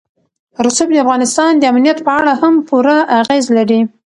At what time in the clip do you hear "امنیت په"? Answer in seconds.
1.71-2.11